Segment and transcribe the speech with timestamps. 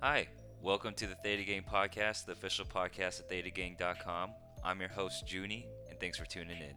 [0.00, 0.28] Hi,
[0.62, 4.30] welcome to the Theta Gang Podcast, the official podcast at thetagang.com.
[4.62, 6.76] I'm your host, Junie, and thanks for tuning in.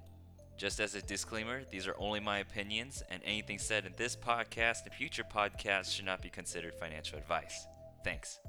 [0.58, 4.86] Just as a disclaimer, these are only my opinions, and anything said in this podcast
[4.86, 7.68] and future podcasts should not be considered financial advice.
[8.04, 8.40] Thanks.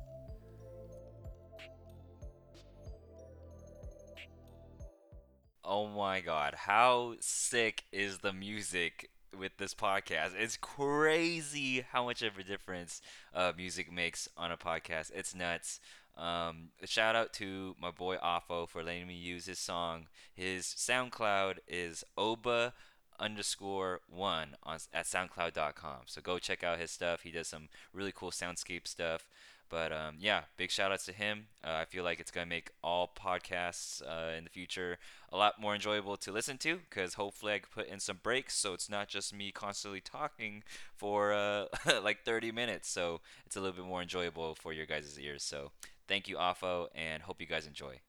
[5.63, 10.31] Oh my god, how sick is the music with this podcast?
[10.39, 13.03] It's crazy how much of a difference
[13.35, 15.11] uh, music makes on a podcast.
[15.15, 15.81] It's nuts.
[16.17, 20.07] Um, shout out to my boy Afo for letting me use his song.
[20.35, 22.75] His SoundCloud is Oba
[23.19, 26.03] underscore one on at SoundCloud.com.
[26.07, 27.23] So go check out his stuff.
[27.23, 29.29] He does some really cool soundscape stuff.
[29.73, 31.47] But um, yeah, big shout outs to him.
[31.65, 34.99] Uh, I feel like it's going to make all podcasts uh, in the future
[35.33, 38.55] a lot more enjoyable to listen to because hopefully I can put in some breaks
[38.55, 40.63] so it's not just me constantly talking
[40.95, 41.65] for uh,
[42.05, 42.91] like 30 minutes.
[42.91, 45.43] So it's a little bit more enjoyable for your guys' ears.
[45.43, 45.71] So
[46.07, 48.01] thank you, AFO, and hope you guys enjoy.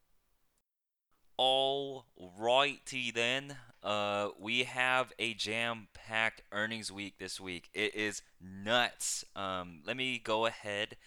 [1.37, 3.55] All righty then.
[3.81, 7.69] Uh, we have a jam-packed earnings week this week.
[7.73, 9.23] It is nuts.
[9.33, 10.97] Um, let me go ahead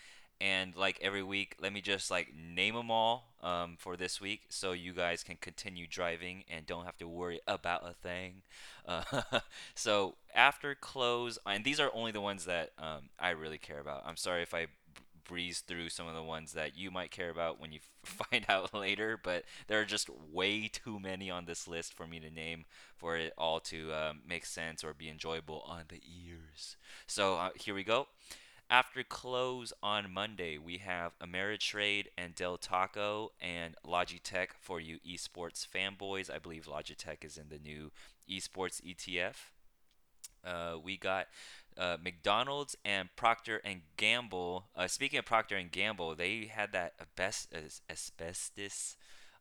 [0.41, 4.43] and like every week, let me just like name them all um, for this week,
[4.49, 8.43] so you guys can continue driving and don't have to worry about a thing.
[8.89, 9.03] Uh,
[9.75, 14.05] so after close, and these are only the ones that um, I really care about.
[14.07, 14.69] I'm sorry if I
[15.25, 18.73] breeze through some of the ones that you might care about when you find out
[18.73, 22.65] later, but there are just way too many on this list for me to name
[22.97, 26.77] for it all to um, make sense or be enjoyable on the ears.
[27.07, 28.07] So uh, here we go.
[28.69, 35.65] After close on Monday, we have Ameritrade and Del Taco and Logitech for you esports
[35.65, 36.29] fanboys.
[36.35, 37.93] I believe Logitech is in the new
[38.29, 39.37] esports ETF.
[40.45, 41.29] Uh, we got
[41.79, 44.67] uh, McDonald's and Procter and Gamble.
[44.75, 46.95] Uh, speaking of Procter and Gamble, they had that
[47.89, 48.97] asbestos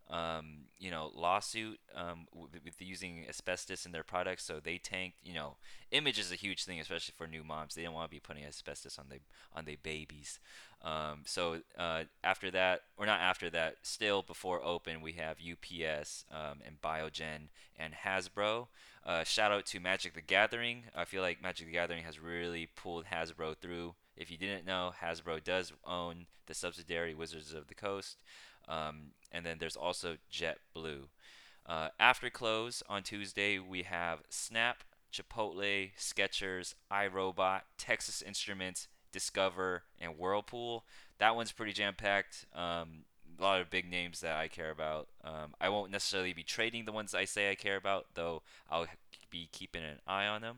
[0.09, 4.43] um, you know, lawsuit um, with, with, using asbestos in their products.
[4.43, 5.17] So they tanked.
[5.23, 5.55] You know,
[5.91, 7.73] image is a huge thing, especially for new moms.
[7.73, 9.19] They don't want to be putting asbestos on the
[9.53, 10.39] on their babies.
[10.83, 16.25] Um, so uh, after that, or not after that, still before open, we have UPS
[16.31, 17.49] um, and Biogen
[17.79, 18.67] and Hasbro.
[19.03, 20.83] Uh, shout out to Magic the Gathering.
[20.95, 23.95] I feel like Magic the Gathering has really pulled Hasbro through.
[24.15, 28.17] If you didn't know, Hasbro does own the subsidiary Wizards of the Coast.
[28.67, 31.07] Um, and then there's also JetBlue.
[31.65, 40.17] Uh, after close on Tuesday, we have Snap, Chipotle, Skechers, iRobot, Texas Instruments, Discover, and
[40.17, 40.85] Whirlpool.
[41.17, 42.45] That one's pretty jam packed.
[42.53, 43.05] Um,
[43.39, 45.07] a lot of big names that I care about.
[45.23, 48.87] Um, I won't necessarily be trading the ones I say I care about, though I'll
[49.29, 50.57] be keeping an eye on them.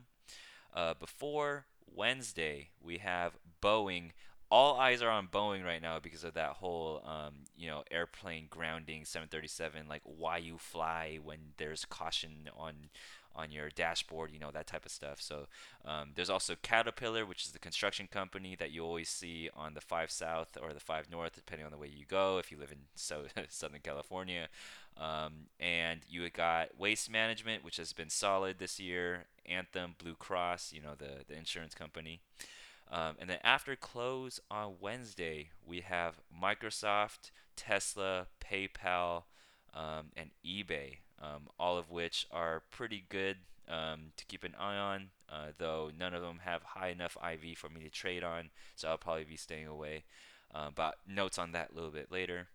[0.74, 4.10] Uh, before Wednesday, we have Boeing
[4.50, 8.46] all eyes are on Boeing right now because of that whole, um, you know, airplane
[8.48, 12.90] grounding 737, like why you fly when there's caution on
[13.38, 15.20] on your dashboard, you know, that type of stuff.
[15.20, 15.46] So
[15.84, 19.80] um, there's also Caterpillar, which is the construction company that you always see on the
[19.80, 22.72] 5 South or the 5 North, depending on the way you go, if you live
[22.72, 24.48] in so Southern California.
[24.96, 30.72] Um, and you got Waste Management, which has been solid this year, Anthem, Blue Cross,
[30.72, 32.20] you know, the, the insurance company.
[32.90, 39.24] Um, and then after close on Wednesday, we have Microsoft, Tesla, PayPal,
[39.74, 43.36] um, and eBay, um, all of which are pretty good
[43.68, 47.58] um, to keep an eye on, uh, though none of them have high enough IV
[47.58, 50.04] for me to trade on, so I'll probably be staying away.
[50.54, 52.48] Uh, but notes on that a little bit later.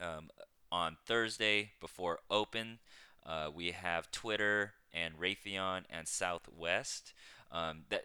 [0.00, 0.30] Um,
[0.70, 2.78] on Thursday, before open,
[3.26, 7.12] uh, we have Twitter and Raytheon and Southwest.
[7.50, 8.04] Um, that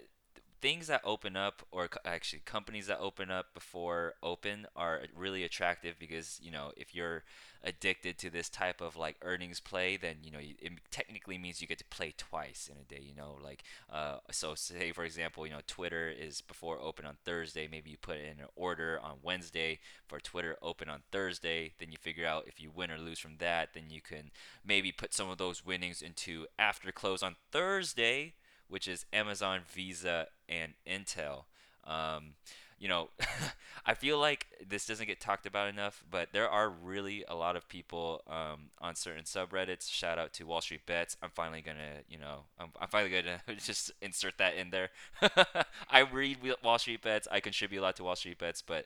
[0.62, 5.96] things that open up or actually companies that open up before open are really attractive
[6.00, 7.24] because you know if you're
[7.64, 11.68] addicted to this type of like earnings play then you know it technically means you
[11.68, 15.46] get to play twice in a day you know like uh, so say for example
[15.46, 19.18] you know twitter is before open on thursday maybe you put in an order on
[19.24, 19.80] wednesday.
[20.08, 23.38] For twitter open on thursday then you figure out if you win or lose from
[23.40, 24.32] that then you can
[24.66, 28.34] maybe put some of those winnings into after close on thursday
[28.70, 31.44] which is Amazon, Visa, and Intel.
[31.86, 32.34] Um,
[32.80, 33.10] you know,
[33.86, 37.56] I feel like this doesn't get talked about enough, but there are really a lot
[37.56, 39.92] of people um, on certain subreddits.
[39.92, 41.18] Shout out to Wall Street Bets.
[41.24, 44.90] I'm finally gonna, you know, I'm, I'm finally gonna just insert that in there.
[45.90, 47.28] I read Wall Street Bets.
[47.32, 48.86] I contribute a lot to Wall Street Bets, but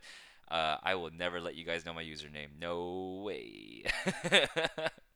[0.50, 2.60] uh, I will never let you guys know my username.
[2.60, 3.84] No way.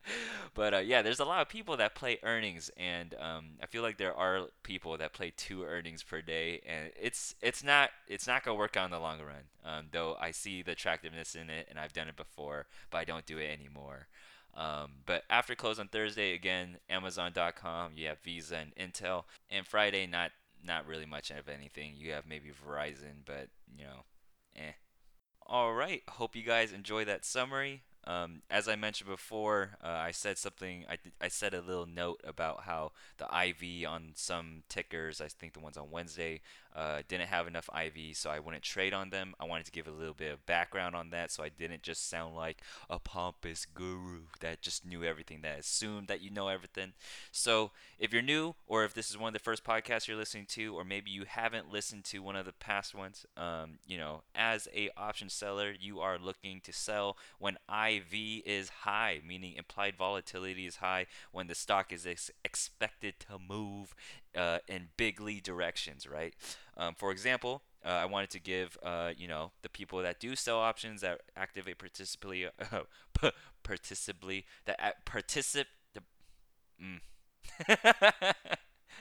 [0.53, 3.83] but uh, yeah, there's a lot of people that play earnings, and um, I feel
[3.83, 8.27] like there are people that play two earnings per day, and it's it's not it's
[8.27, 9.45] not gonna work out in the long run.
[9.63, 13.05] Um, though I see the attractiveness in it, and I've done it before, but I
[13.05, 14.07] don't do it anymore.
[14.53, 20.07] Um, but after close on Thursday, again, Amazon.com, you have Visa and Intel, and Friday,
[20.07, 20.31] not
[20.65, 21.93] not really much of anything.
[21.97, 24.05] You have maybe Verizon, but you know,
[24.55, 24.71] eh.
[25.47, 26.01] All right.
[26.09, 27.83] Hope you guys enjoy that summary.
[28.07, 30.85] Um, as I mentioned before, uh, I said something.
[30.89, 35.53] I, I said a little note about how the IV on some tickers, I think
[35.53, 36.41] the ones on Wednesday,
[36.75, 39.33] uh, didn't have enough IV, so I wouldn't trade on them.
[39.39, 42.09] I wanted to give a little bit of background on that, so I didn't just
[42.09, 46.93] sound like a pompous guru that just knew everything, that assumed that you know everything.
[47.31, 50.47] So if you're new, or if this is one of the first podcasts you're listening
[50.49, 54.23] to, or maybe you haven't listened to one of the past ones, um, you know,
[54.35, 59.95] as a option seller, you are looking to sell when IV is high, meaning implied
[59.95, 63.95] volatility is high, when the stock is ex- expected to move
[64.35, 66.33] uh, in bigly directions, right?
[66.77, 70.35] Um, for example, uh, I wanted to give uh, you know the people that do
[70.35, 73.29] sell options that activate participably, uh,
[73.63, 76.01] participably that particip the,
[76.81, 76.99] mm,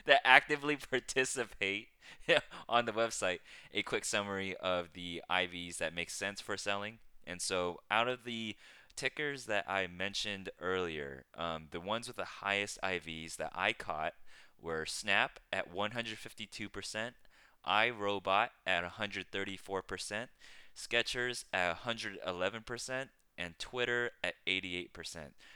[0.05, 1.89] that actively participate
[2.69, 3.39] on the website
[3.73, 6.99] a quick summary of the IVs that make sense for selling.
[7.25, 8.55] And so out of the
[8.95, 14.13] tickers that I mentioned earlier, um, the ones with the highest IVs that I caught
[14.61, 17.15] were Snap at 152%,
[17.67, 20.27] iRobot at 134%,
[20.75, 23.07] Skechers at 111%,
[23.37, 24.89] and Twitter at 88%.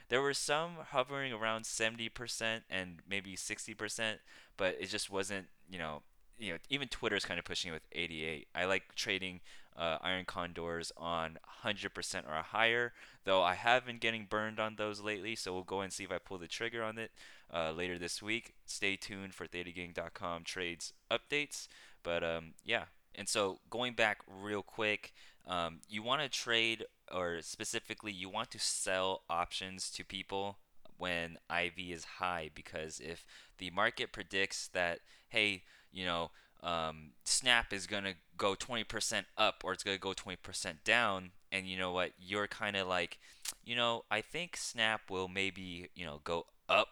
[0.10, 4.16] There were some hovering around 70% and maybe 60%,
[4.58, 6.02] but it just wasn't, you know,
[6.38, 8.48] you know, even Twitter's kind of pushing it with 88.
[8.56, 9.42] I like trading
[9.78, 12.94] uh, iron condors on 100% or higher,
[13.26, 16.12] though I have been getting burned on those lately, so we'll go and see if
[16.12, 17.12] I pull the trigger on it
[17.54, 18.54] uh, later this week.
[18.66, 21.68] Stay tuned for ThetaGang.com trades updates.
[22.04, 22.86] But um, yeah,
[23.16, 25.14] and so going back real quick,
[25.48, 30.58] um, you want to trade, or specifically, you want to sell options to people
[30.98, 33.26] when IV is high because if
[33.58, 35.00] the market predicts that,
[35.30, 36.32] hey, you know,
[36.62, 41.78] um, Snap is to go 20% up or it's to go 20% down, and you
[41.78, 43.18] know what, you're kind of like,
[43.64, 46.90] you know, I think Snap will maybe, you know, go up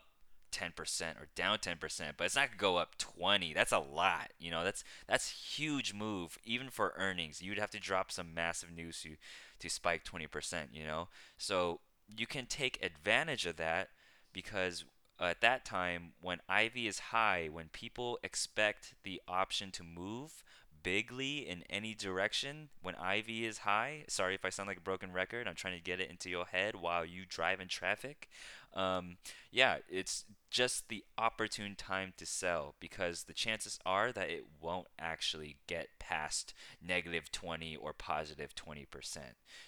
[0.51, 1.79] 10% or down 10%,
[2.17, 3.53] but it's not going to go up 20.
[3.53, 4.31] That's a lot.
[4.39, 7.41] You know, that's that's huge move even for earnings.
[7.41, 9.15] You'd have to drop some massive news to
[9.59, 11.07] to spike 20%, you know.
[11.38, 11.79] So,
[12.15, 13.89] you can take advantage of that
[14.31, 14.85] because
[15.19, 20.44] uh, at that time when IV is high, when people expect the option to move
[20.88, 24.06] bigly in any direction when IV is high.
[24.07, 25.45] Sorry if I sound like a broken record.
[25.45, 28.30] I'm trying to get it into your head while you drive in traffic.
[28.74, 29.18] Um,
[29.51, 34.88] yeah, it's just the opportune time to sell because the chances are that it won't
[34.98, 38.86] actually get past negative 20 or positive 20%.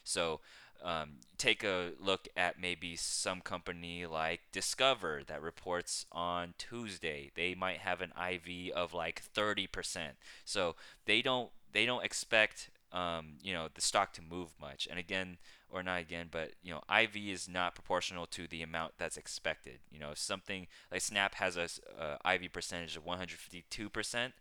[0.06, 0.40] So
[0.84, 7.32] um, take a look at maybe some company like Discover that reports on Tuesday.
[7.36, 10.12] They might have an IV of like 30%.
[10.46, 14.88] So they don't they don't expect um, you know the stock to move much.
[14.90, 15.38] And again,
[15.70, 19.80] or not again, but you know IV is not proportional to the amount that's expected.
[19.92, 21.68] You know something like Snap has a
[22.02, 24.32] uh, IV percentage of 152%.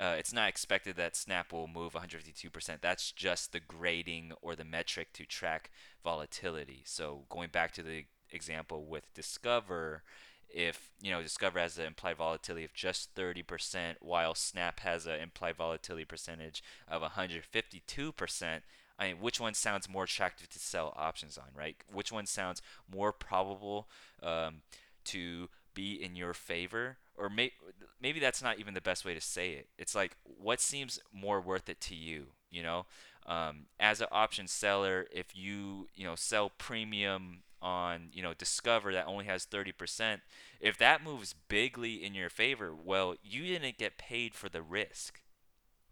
[0.00, 2.80] Uh, it's not expected that Snap will move 152%.
[2.80, 5.70] That's just the grading or the metric to track
[6.04, 6.82] volatility.
[6.84, 10.02] So going back to the example with Discover,
[10.52, 15.20] if you know Discover has an implied volatility of just 30%, while Snap has an
[15.20, 18.60] implied volatility percentage of 152%.
[19.00, 21.76] I mean, which one sounds more attractive to sell options on, right?
[21.92, 22.60] Which one sounds
[22.92, 23.88] more probable
[24.22, 24.62] um,
[25.04, 26.96] to be in your favor?
[27.16, 27.52] Or may-
[28.00, 29.68] maybe that's not even the best way to say it.
[29.78, 32.26] It's like, what seems more worth it to you?
[32.50, 32.86] You know,
[33.26, 38.92] um, as an option seller, if you you know sell premium on you know Discover
[38.92, 40.20] that only has 30%,
[40.60, 45.20] if that moves bigly in your favor, well, you didn't get paid for the risk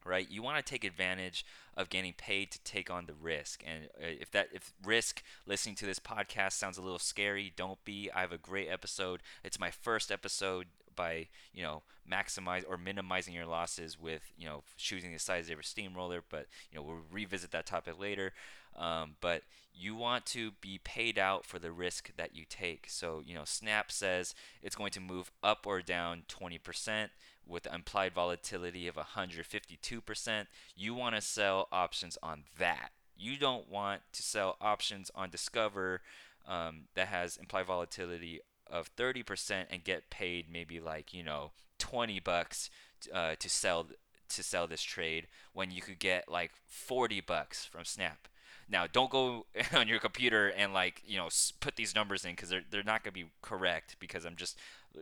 [0.06, 0.30] right?
[0.30, 1.44] You want to take advantage
[1.76, 3.62] of getting paid to take on the risk.
[3.66, 7.84] And uh, if that if risk listening to this podcast sounds a little scary, don't
[7.84, 8.10] be.
[8.14, 9.20] I have a great episode.
[9.44, 14.62] It's my first episode by you know maximize or minimizing your losses with you know
[14.76, 16.22] choosing the size of your steamroller.
[16.28, 18.32] But you know we'll revisit that topic later.
[18.76, 19.42] Um, but
[19.74, 22.86] you want to be paid out for the risk that you take.
[22.88, 27.08] So you know Snap says it's going to move up or down 20%
[27.46, 30.46] with implied volatility of 152%.
[30.74, 32.90] You want to sell options on that.
[33.16, 36.02] You don't want to sell options on Discover
[36.46, 42.20] um, that has implied volatility of 30% and get paid maybe like you know 20
[42.20, 42.70] bucks
[43.12, 43.86] uh, to sell
[44.28, 48.28] to sell this trade when you could get like 40 bucks from Snap.
[48.68, 51.28] Now, don't go on your computer and like you know
[51.60, 54.58] put these numbers in because they're they're not gonna be correct because I'm just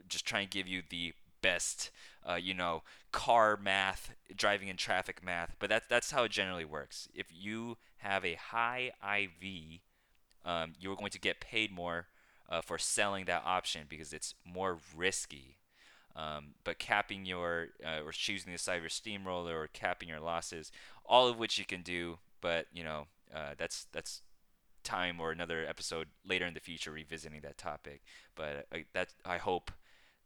[0.08, 1.90] just trying to give you the best
[2.28, 5.56] uh, you know car math, driving in traffic math.
[5.58, 7.08] But that's that's how it generally works.
[7.14, 9.80] If you have a high IV,
[10.44, 12.06] um, you're going to get paid more
[12.48, 15.58] uh, for selling that option because it's more risky.
[16.16, 20.20] Um, but capping your uh, or choosing the side of your steamroller or capping your
[20.20, 20.70] losses,
[21.04, 22.18] all of which you can do.
[22.40, 24.22] But you know uh, that's that's
[24.84, 28.02] time or another episode later in the future revisiting that topic.
[28.36, 29.72] But that I hope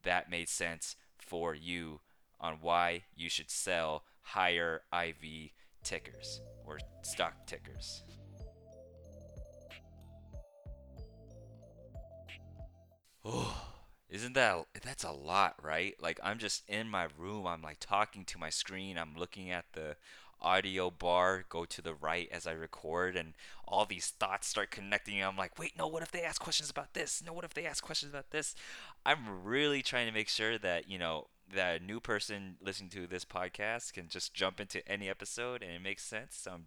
[0.03, 2.01] that made sense for you
[2.41, 5.51] on why you should sell higher IV
[5.83, 8.03] tickers or stock tickers.
[13.31, 13.55] Oh,
[14.09, 15.95] isn't that that's a lot, right?
[16.01, 19.67] Like I'm just in my room, I'm like talking to my screen, I'm looking at
[19.75, 19.97] the
[20.41, 23.35] audio bar go to the right as I record and
[23.67, 25.23] all these thoughts start connecting.
[25.23, 27.23] I'm like, wait, no, what if they ask questions about this?
[27.27, 28.55] No, what if they ask questions about this?
[29.05, 33.07] I'm really trying to make sure that, you know, that a new person listening to
[33.07, 36.39] this podcast can just jump into any episode and it makes sense.
[36.43, 36.65] So I'm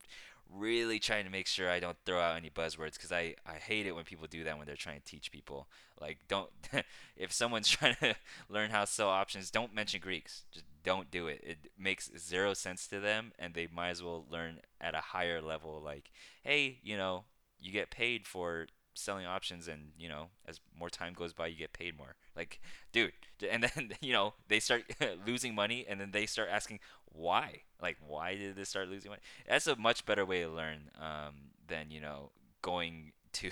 [0.53, 3.85] really trying to make sure I don't throw out any buzzwords because I, I hate
[3.85, 5.67] it when people do that when they're trying to teach people.
[5.99, 6.49] Like, don't,
[7.15, 8.15] if someone's trying to
[8.49, 10.43] learn how to sell options, don't mention Greeks.
[10.51, 11.41] Just don't do it.
[11.43, 15.41] It makes zero sense to them and they might as well learn at a higher
[15.41, 15.81] level.
[15.83, 16.11] Like,
[16.43, 17.25] hey, you know,
[17.59, 21.55] you get paid for selling options and you know as more time goes by you
[21.55, 22.59] get paid more like
[22.91, 23.13] dude
[23.51, 24.83] and then you know they start
[25.27, 26.79] losing money and then they start asking
[27.11, 27.61] why.
[27.81, 29.21] Like why did they start losing money?
[29.47, 31.35] That's a much better way to learn um,
[31.67, 32.31] than you know
[32.61, 33.49] going to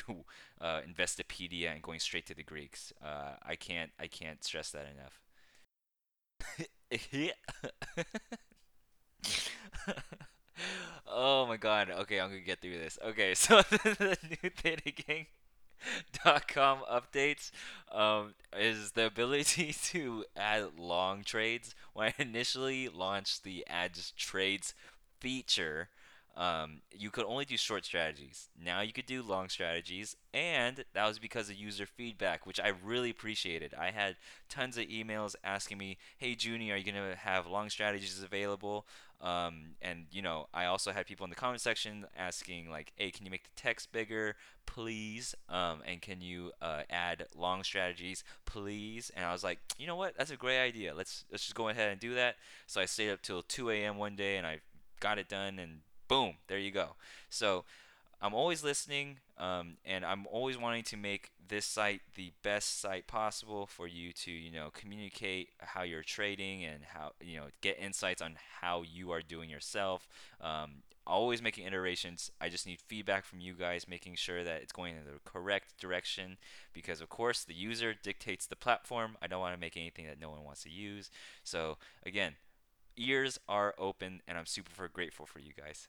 [0.61, 2.93] uh, investopedia and going straight to the greeks.
[3.03, 5.19] Uh, i can't i can't stress that enough.
[11.07, 11.89] Oh my god.
[11.89, 12.97] Okay i'm gonna get through this.
[13.03, 14.49] Okay so the new
[14.91, 15.38] gang dot
[16.47, 17.51] com updates
[17.91, 21.75] um, is the ability to add long trades.
[21.93, 24.73] When I initially launched the add trades
[25.19, 25.89] feature,
[26.35, 28.49] um, you could only do short strategies.
[28.63, 32.69] Now you could do long strategies, and that was because of user feedback, which I
[32.83, 33.73] really appreciated.
[33.77, 34.15] I had
[34.47, 38.85] tons of emails asking me, "Hey, Junie, are you gonna have long strategies available?"
[39.19, 39.88] Um, and
[40.19, 43.31] you know, I also had people in the comment section asking like, "Hey, can you
[43.31, 44.35] make the text bigger,
[44.65, 45.33] please?
[45.47, 49.95] Um, and can you uh, add long strategies, please?" And I was like, "You know
[49.95, 50.17] what?
[50.17, 50.93] That's a great idea.
[50.93, 52.35] Let's let's just go ahead and do that."
[52.67, 53.95] So I stayed up till 2 a.m.
[53.95, 54.59] one day and I
[54.99, 56.97] got it done, and boom, there you go.
[57.29, 57.63] So
[58.21, 63.07] I'm always listening, um, and I'm always wanting to make this site the best site
[63.07, 67.79] possible for you to, you know, communicate how you're trading and how, you know, get
[67.79, 70.07] insights on how you are doing yourself.
[70.41, 72.29] Um, always making iterations.
[72.39, 75.79] I just need feedback from you guys, making sure that it's going in the correct
[75.79, 76.37] direction
[76.73, 79.17] because, of course, the user dictates the platform.
[79.21, 81.09] I don't want to make anything that no one wants to use.
[81.43, 82.33] So, again,
[82.95, 85.87] ears are open, and I'm super grateful for you guys.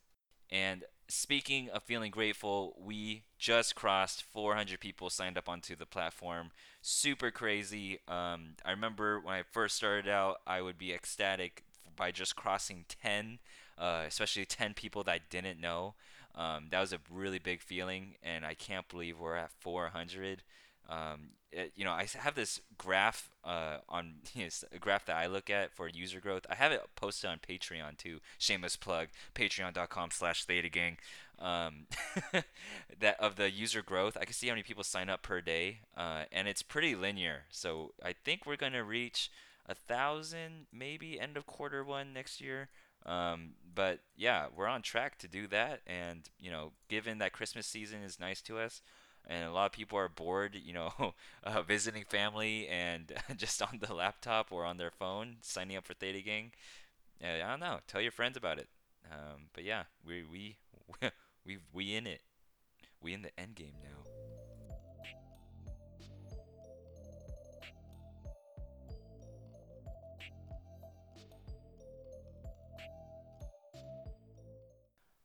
[0.51, 6.51] And speaking of feeling grateful, we just crossed 400 people signed up onto the platform.
[6.83, 8.01] Super crazy.
[8.09, 11.65] Um, I remember when I first started out, I would be ecstatic
[11.97, 13.39] by just crossing 10,
[13.79, 15.95] uh, especially 10 people that I didn't know.
[16.35, 20.43] Um, that was a really big feeling, and I can't believe we're at 400.
[20.91, 25.17] Um, it, you know, I have this graph uh, on you know, a graph that
[25.17, 26.47] I look at for user growth.
[26.51, 28.19] I have it posted on Patreon too.
[28.39, 30.97] Shameless plug: Patreon.com/slash ThetaGang.
[31.39, 31.87] Um,
[33.01, 35.81] that of the user growth, I can see how many people sign up per day,
[35.97, 37.45] uh, and it's pretty linear.
[37.51, 39.31] So I think we're gonna reach
[39.67, 42.69] a thousand, maybe end of quarter one next year.
[43.07, 47.67] Um, but yeah, we're on track to do that, and you know, given that Christmas
[47.67, 48.83] season is nice to us
[49.27, 53.81] and a lot of people are bored, you know, uh, visiting family and just on
[53.81, 56.53] the laptop or on their phone signing up for Theta Gang.
[57.23, 57.79] Uh, I don't know.
[57.87, 58.69] Tell your friends about it.
[59.11, 60.57] Um, but yeah, we we
[61.47, 62.23] we we in it.
[63.03, 64.30] We in the end game now.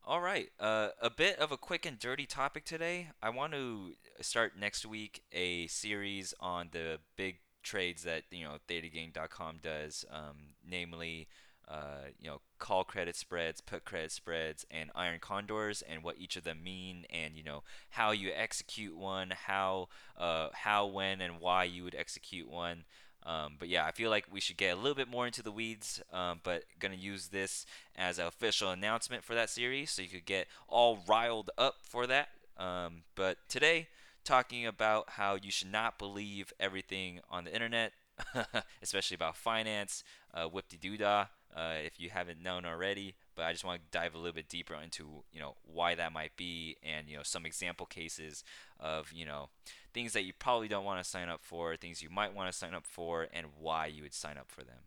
[0.07, 3.07] All right, uh, a bit of a quick and dirty topic today.
[3.23, 8.57] I want to start next week a series on the big trades that you know
[8.69, 11.27] ThetaGang.com does, um, namely
[11.67, 16.35] uh, you know, call credit spreads, put credit spreads, and iron condors, and what each
[16.35, 21.39] of them mean, and you know how you execute one, how, uh, how, when, and
[21.39, 22.83] why you would execute one.
[23.25, 25.51] Um, but yeah, I feel like we should get a little bit more into the
[25.51, 26.01] weeds.
[26.13, 27.65] Um, but gonna use this
[27.95, 32.05] as an official announcement for that series, so you could get all riled up for
[32.07, 32.29] that.
[32.57, 33.87] Um, but today,
[34.23, 37.93] talking about how you should not believe everything on the internet,
[38.81, 40.03] especially about finance,
[40.33, 43.15] uh, whip de doo dah uh, if you haven't known already.
[43.35, 46.13] But I just want to dive a little bit deeper into you know why that
[46.13, 48.43] might be, and you know some example cases
[48.79, 49.49] of you know
[49.93, 52.57] things that you probably don't want to sign up for, things you might want to
[52.57, 54.83] sign up for, and why you would sign up for them.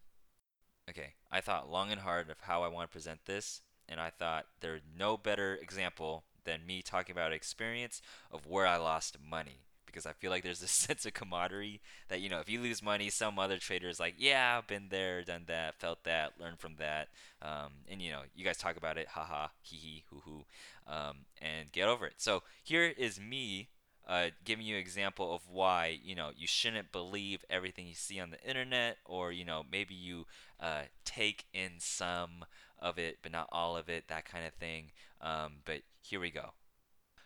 [0.89, 4.11] Okay, I thought long and hard of how I want to present this, and I
[4.11, 8.01] thought there's no better example than me talking about experience
[8.31, 12.21] of where I lost money because I feel like there's this sense of camaraderie that
[12.21, 15.23] you know if you lose money, some other trader is like, yeah, I've been there,
[15.23, 17.09] done that, felt that, learned from that,
[17.43, 20.45] um, and you know you guys talk about it, haha, hee hee, hoo hoo,
[20.87, 22.15] um, and get over it.
[22.19, 23.69] So here is me.
[24.07, 28.19] Uh, giving you an example of why you know you shouldn't believe everything you see
[28.19, 30.25] on the internet, or you know maybe you
[30.61, 32.47] uh, take in some
[32.81, 34.93] of it but not all of it, that kind of thing.
[35.21, 36.53] Um, but here we go.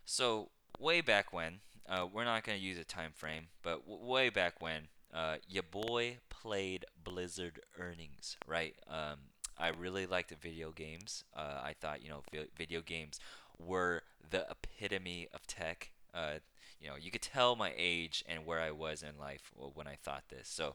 [0.04, 4.28] So way back when, uh, we're not gonna use a time frame, but w- way
[4.30, 8.74] back when, uh, your boy played Blizzard earnings, right?
[8.88, 9.18] Um,
[9.58, 11.24] I really liked video games.
[11.36, 12.22] Uh, I thought you know
[12.56, 13.20] video games
[13.58, 15.90] were the epitome of tech.
[16.14, 16.34] Uh,
[16.80, 19.96] you know, you could tell my age and where I was in life when I
[20.02, 20.48] thought this.
[20.48, 20.74] So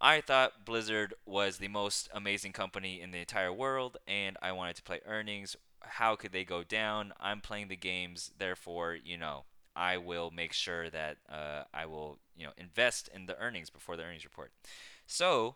[0.00, 4.76] I thought Blizzard was the most amazing company in the entire world, and I wanted
[4.76, 5.56] to play earnings.
[5.80, 7.12] How could they go down?
[7.20, 9.44] I'm playing the games, therefore, you know,
[9.78, 13.96] I will make sure that uh, I will, you know, invest in the earnings before
[13.96, 14.50] the earnings report.
[15.06, 15.54] So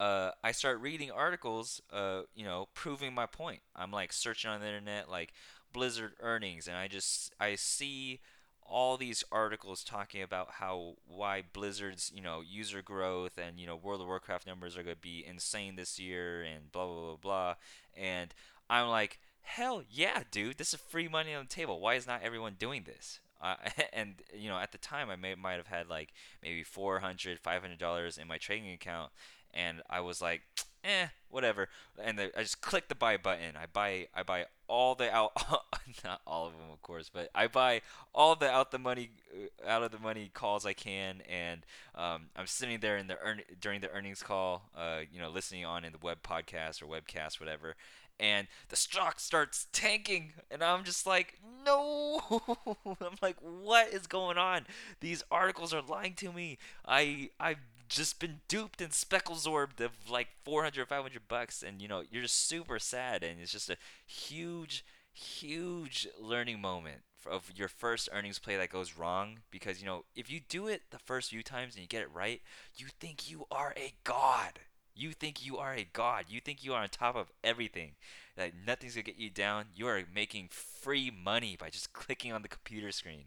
[0.00, 3.60] uh, I start reading articles, uh, you know, proving my point.
[3.76, 5.34] I'm like searching on the internet, like
[5.74, 8.20] Blizzard earnings, and I just I see
[8.64, 13.76] all these articles talking about how why Blizzard's you know user growth and you know
[13.76, 17.16] World of Warcraft numbers are going to be insane this year and blah blah blah
[17.16, 17.54] blah,
[17.94, 18.32] and
[18.70, 21.80] I'm like, hell yeah, dude, this is free money on the table.
[21.80, 23.20] Why is not everyone doing this?
[23.40, 23.56] Uh,
[23.92, 27.78] and you know, at the time, I may might have had like maybe 400 500
[27.78, 29.10] dollars in my trading account,
[29.52, 30.42] and I was like,
[30.84, 31.68] eh, whatever.
[32.02, 33.56] And the, I just click the buy button.
[33.60, 35.32] I buy I buy all the out
[36.04, 37.82] not all of them of course, but I buy
[38.14, 42.26] all the out the money uh, out of the money calls I can, and um,
[42.36, 45.84] I'm sitting there in the earn, during the earnings call, uh, you know, listening on
[45.84, 47.74] in the web podcast or webcast, whatever.
[48.20, 52.20] And the stock starts tanking, and I'm just like, no!
[52.86, 54.66] I'm like, what is going on?
[55.00, 56.58] These articles are lying to me.
[56.86, 61.88] I i've just been duped and speckle zorbed of like 400 500 bucks and you
[61.88, 67.68] know you're just super sad and it's just a huge huge learning moment of your
[67.68, 71.30] first earnings play that goes wrong because you know if you do it the first
[71.30, 72.40] few times and you get it right
[72.76, 74.58] you think you are a god
[74.94, 77.92] you think you are a god you think you are on top of everything
[78.36, 82.42] that nothing's gonna get you down you are making free money by just clicking on
[82.42, 83.24] the computer screen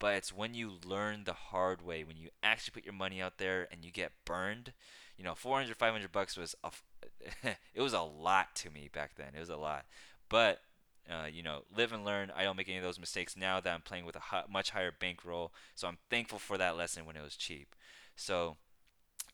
[0.00, 3.36] but it's when you learn the hard way, when you actually put your money out
[3.36, 4.72] there and you get burned.
[5.16, 6.70] You know, 400, 500 bucks was a,
[7.74, 9.32] it was a lot to me back then.
[9.36, 9.84] It was a lot,
[10.30, 10.62] but
[11.08, 12.32] uh, you know, live and learn.
[12.34, 14.20] I don't make any of those mistakes now that I'm playing with a
[14.50, 15.52] much higher bankroll.
[15.74, 17.74] So I'm thankful for that lesson when it was cheap.
[18.16, 18.56] So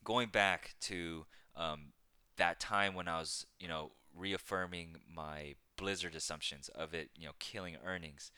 [0.02, 1.92] going back to um,
[2.36, 7.32] that time when I was, you know, reaffirming my Blizzard assumptions of it, you know,
[7.38, 8.30] killing earnings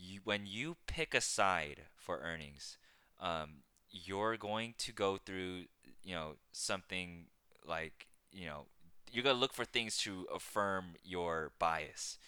[0.00, 2.78] you, when you pick a side for earnings,
[3.20, 5.64] um, you're going to go through,
[6.02, 7.26] you know, something
[7.66, 8.66] like, you know,
[9.10, 12.18] you're going to look for things to affirm your bias.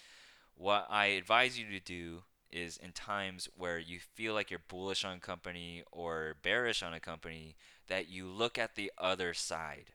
[0.54, 5.04] What I advise you to do is in times where you feel like you're bullish
[5.04, 7.56] on a company or bearish on a company,
[7.88, 9.92] that you look at the other side,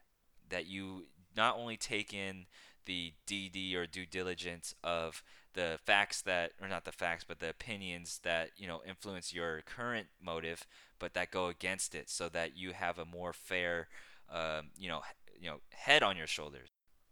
[0.54, 2.46] that you not only take in
[2.86, 7.48] the DD or due diligence of the facts that or not the facts but the
[7.48, 10.64] opinions that you know influence your current motive
[11.00, 13.88] but that go against it so that you have a more fair
[14.32, 15.02] um, you know
[15.40, 16.68] you know head on your shoulders.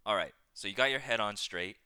[0.06, 0.32] All right.
[0.54, 1.76] So you got your head on straight.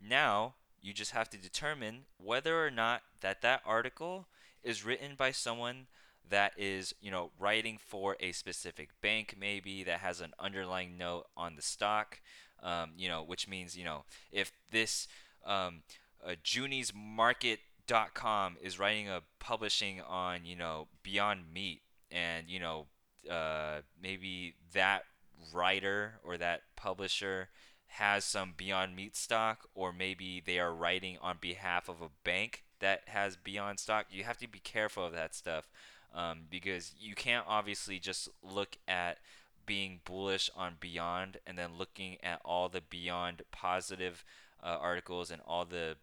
[0.00, 4.28] Now you just have to determine whether or not that that article
[4.62, 5.86] is written by someone
[6.28, 11.26] that is you know writing for a specific bank maybe that has an underlying note
[11.36, 12.20] on the stock
[12.62, 15.08] um, you know which means you know if this
[15.44, 15.82] um,
[16.24, 22.86] uh, Junie'sMarket.com is writing a publishing on you know Beyond Meat, and you know
[23.30, 25.04] uh, maybe that
[25.52, 27.48] writer or that publisher
[27.86, 32.64] has some Beyond Meat stock, or maybe they are writing on behalf of a bank
[32.80, 34.06] that has Beyond stock.
[34.10, 35.68] You have to be careful of that stuff
[36.14, 39.18] um, because you can't obviously just look at
[39.66, 44.24] being bullish on Beyond and then looking at all the Beyond positive
[44.62, 45.96] uh, articles and all the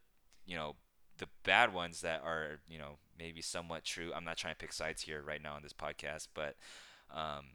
[0.45, 0.75] you know
[1.17, 4.11] the bad ones that are you know maybe somewhat true.
[4.15, 6.55] I'm not trying to pick sides here right now on this podcast, but
[7.13, 7.45] um,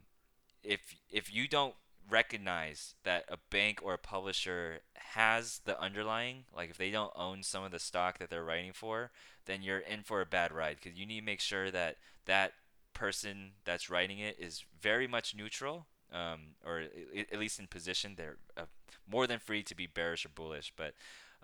[0.63, 1.75] if if you don't
[2.09, 4.79] recognize that a bank or a publisher
[5.13, 8.73] has the underlying, like if they don't own some of the stock that they're writing
[8.73, 9.11] for,
[9.45, 12.53] then you're in for a bad ride because you need to make sure that that
[12.93, 16.83] person that's writing it is very much neutral, um, or
[17.31, 18.13] at least in position.
[18.17, 18.65] They're uh,
[19.09, 20.93] more than free to be bearish or bullish, but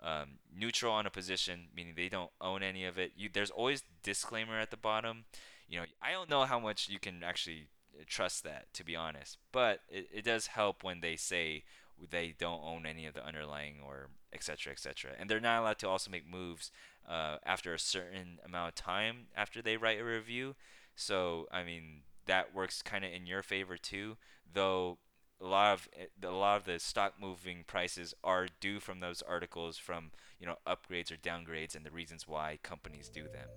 [0.02, 3.12] um, neutral on a position, meaning they don't own any of it.
[3.16, 5.24] You, there's always disclaimer at the bottom.
[5.68, 7.68] You know, I don't know how much you can actually
[8.06, 9.38] trust that, to be honest.
[9.52, 11.64] But it, it does help when they say
[12.10, 14.72] they don't own any of the underlying or etc.
[14.72, 15.12] etc.
[15.18, 16.70] And they're not allowed to also make moves
[17.08, 20.54] uh, after a certain amount of time after they write a review.
[20.94, 24.16] So I mean that works kind of in your favor too,
[24.52, 24.98] though.
[25.42, 25.88] A lot of
[26.22, 30.56] a lot of the stock moving prices are due from those articles from you know
[30.66, 33.48] upgrades or downgrades and the reasons why companies do them.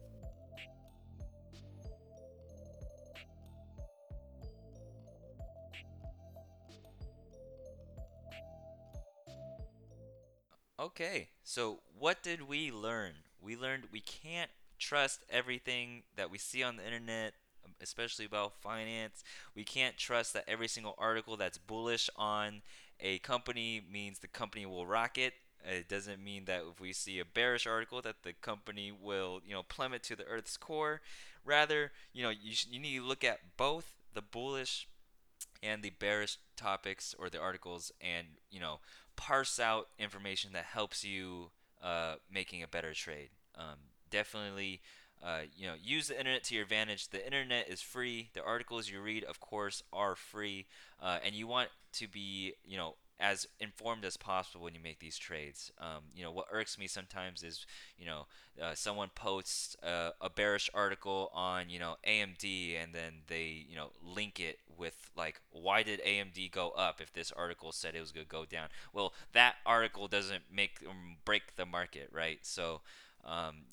[10.80, 13.24] Okay, so what did we learn?
[13.44, 17.34] We learned we can't trust everything that we see on the internet,
[17.66, 19.24] um, especially about finance.
[19.56, 22.62] We can't trust that every single article that's bullish on
[23.00, 25.34] a company means the company will rocket.
[25.66, 25.88] it.
[25.90, 29.64] Doesn't mean that if we see a bearish article that the company will, you know,
[29.64, 31.02] plummet to the earth's core.
[31.46, 34.88] Rather, you know, you, sh- you need to look at both the bullish
[35.62, 38.80] and the bearish topics or the articles and, you know,
[39.16, 41.50] parse out information that helps you
[41.84, 43.30] uh, making a better trade.
[43.56, 43.78] Um,
[44.10, 44.82] definitely,
[45.24, 47.10] uh, you know, use the internet to your advantage.
[47.10, 48.30] The internet is free.
[48.34, 50.66] The articles you read, of course, are free,
[51.02, 55.00] uh, and you want to be, you know, as informed as possible when you make
[55.00, 55.72] these trades.
[55.80, 57.66] Um, you know, what irks me sometimes is,
[57.98, 58.26] you know,
[58.62, 63.76] uh, someone posts uh, a bearish article on, you know, AMD and then they, you
[63.76, 68.00] know, link it with like, why did AMD go up if this article said it
[68.02, 68.70] was going to go down?
[68.94, 72.40] Well, that article doesn't make um, break the market, right?
[72.42, 72.82] So,
[73.26, 73.64] um,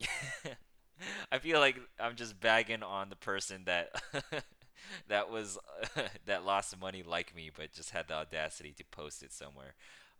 [1.32, 3.90] I feel like I'm just bagging on the person that
[5.08, 5.58] that was
[6.26, 9.74] that lost money like me, but just had the audacity to post it somewhere.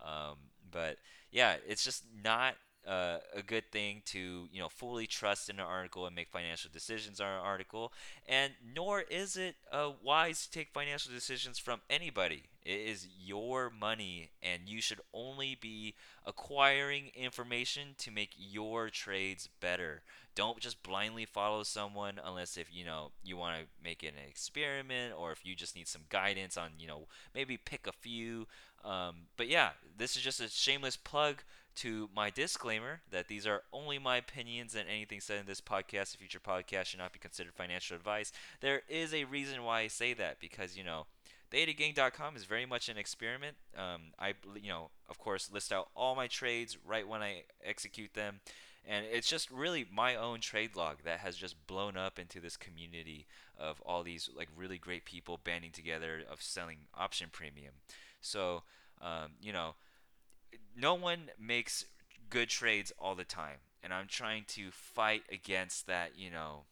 [0.05, 0.37] Um,
[0.71, 0.97] but
[1.31, 2.55] yeah, it's just not
[2.87, 6.71] uh, a good thing to you know fully trust in an article and make financial
[6.73, 7.93] decisions on an article,
[8.29, 12.45] and nor is it uh, wise to take financial decisions from anybody.
[12.63, 15.95] It is your money, and you should only be
[16.27, 20.03] acquiring information to make your trades better.
[20.35, 24.29] Don't just blindly follow someone unless if you know you want to make it an
[24.29, 28.47] experiment or if you just need some guidance on you know maybe pick a few.
[28.85, 31.43] Um, but yeah, this is just a shameless plug
[31.77, 36.15] to my disclaimer that these are only my opinions and anything said in this podcast,
[36.15, 38.33] a future podcast, should not be considered financial advice.
[38.61, 41.07] There is a reason why I say that because you know.
[41.53, 43.57] ThetaGang.com is very much an experiment.
[43.77, 48.15] Um, I, you know, of course, list out all my trades right when I execute
[48.15, 48.39] them,
[48.87, 52.57] and it's just really my own trade log that has just blown up into this
[52.57, 53.27] community
[53.59, 57.75] of all these like really great people banding together of selling option premium.
[58.21, 58.63] So,
[59.01, 59.75] um, you know,
[60.81, 61.85] no one makes
[62.29, 66.13] good trades all the time, and I'm trying to fight against that.
[66.17, 66.63] You know,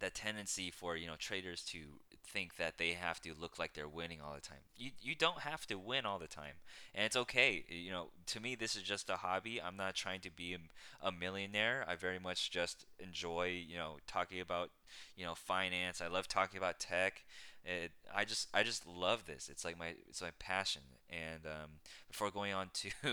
[0.00, 1.78] that tendency for you know traders to
[2.24, 4.58] think that they have to look like they're winning all the time.
[4.76, 6.54] You you don't have to win all the time,
[6.94, 7.64] and it's okay.
[7.68, 9.60] You know, to me, this is just a hobby.
[9.60, 11.84] I'm not trying to be a, a millionaire.
[11.88, 14.70] I very much just enjoy you know talking about
[15.16, 16.00] you know finance.
[16.00, 17.24] I love talking about tech.
[17.64, 19.48] It, I just I just love this.
[19.48, 20.82] It's like my it's my passion.
[21.08, 21.70] And um,
[22.08, 22.90] before going on to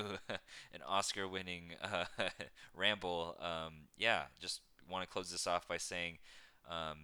[0.73, 2.05] an Oscar-winning uh,
[2.75, 6.17] ramble, um, yeah, just want to close this off by saying
[6.69, 6.97] um,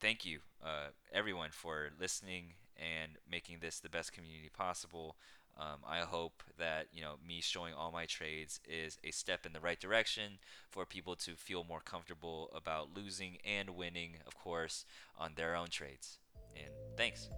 [0.00, 5.16] thank you uh, everyone for listening and making this the best community possible.
[5.58, 9.52] Um, I hope that you know me showing all my trades is a step in
[9.52, 10.38] the right direction
[10.70, 14.86] for people to feel more comfortable about losing and winning, of course,
[15.18, 16.18] on their own trades.
[16.56, 17.28] And thanks.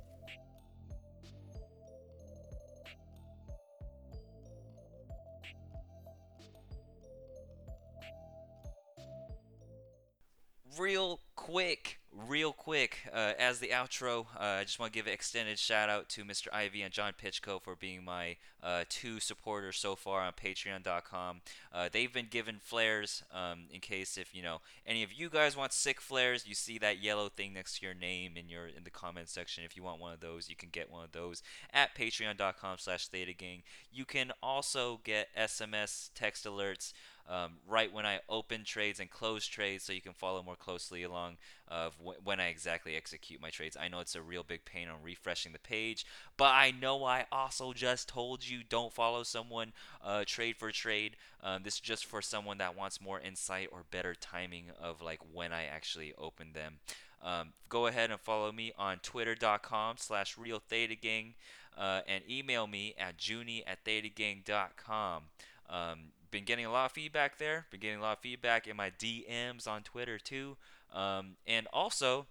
[10.78, 15.12] Real quick, real quick, uh, as the outro, uh, I just want to give an
[15.12, 16.48] extended shout out to Mr.
[16.52, 21.40] Ivy and John Pitchko for being my uh, two supporters so far on Patreon.com.
[21.72, 25.56] Uh, they've been given flares um, in case if you know any of you guys
[25.56, 26.46] want sick flares.
[26.46, 29.64] You see that yellow thing next to your name in your in the comment section.
[29.64, 33.62] If you want one of those, you can get one of those at Patreon.com/slash ThetaGang.
[33.92, 36.92] You can also get SMS text alerts
[37.28, 41.02] um, right when I open trades and close trades so you can follow more closely
[41.02, 41.36] along
[41.68, 43.76] of wh- when I exactly execute my trades.
[43.80, 46.04] I know it's a real big pain on refreshing the page,
[46.36, 51.16] but I know I also just told you don't follow someone uh, trade for trade.
[51.42, 55.20] Um, this is just for someone that wants more insight or better timing of like
[55.32, 56.78] when I actually open them.
[57.22, 61.34] Um, go ahead and follow me on twitter.com slash real theta gang
[61.76, 65.22] uh, and email me at junie at thetagang.com.
[65.70, 65.98] Um,
[66.34, 67.64] been getting a lot of feedback there.
[67.70, 70.56] Been getting a lot of feedback in my DMs on Twitter too.
[70.92, 72.26] Um, and also,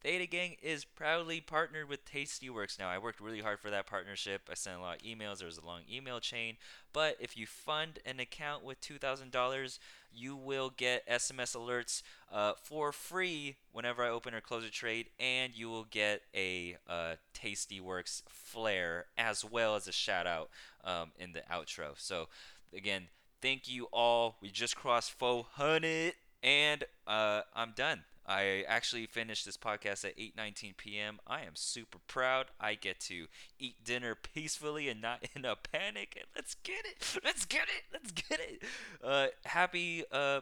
[0.00, 2.88] Theta Gang is proudly partnered with Tastyworks now.
[2.88, 4.42] I worked really hard for that partnership.
[4.48, 5.38] I sent a lot of emails.
[5.38, 6.56] There was a long email chain.
[6.92, 9.78] But if you fund an account with $2,000,
[10.14, 12.02] you will get SMS alerts
[12.32, 16.76] uh, for free whenever I open or close a trade, and you will get a
[16.88, 20.48] uh, Tastyworks flare as well as a shout out
[20.84, 21.94] um, in the outro.
[21.96, 22.28] So,
[22.72, 23.08] again,
[23.42, 24.36] Thank you all.
[24.40, 28.04] We just crossed 400 and uh, I'm done.
[28.24, 31.18] I actually finished this podcast at 8:19 p.m.
[31.26, 32.46] I am super proud.
[32.60, 33.26] I get to
[33.58, 36.14] eat dinner peacefully and not in a panic.
[36.16, 37.20] And let's get it.
[37.24, 37.82] Let's get it.
[37.92, 38.62] Let's get it.
[39.02, 40.40] Uh, happy uh,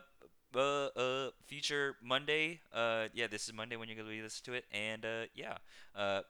[0.54, 2.60] uh, uh, future Monday.
[2.72, 4.66] Uh, yeah, this is Monday when you're gonna be listen to it.
[4.72, 5.56] And uh, yeah,
[5.96, 6.20] uh,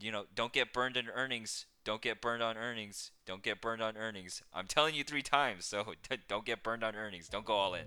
[0.00, 1.66] you know, don't get burned in earnings.
[1.88, 3.12] Don't get burned on earnings.
[3.24, 4.42] Don't get burned on earnings.
[4.52, 5.94] I'm telling you three times, so
[6.28, 7.30] don't get burned on earnings.
[7.30, 7.86] Don't go all in.